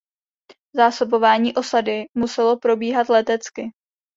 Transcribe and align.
Zásobování 0.75 1.55
osady 1.55 2.05
muselo 2.17 2.57
probíhat 2.59 3.09
letecky. 3.09 3.71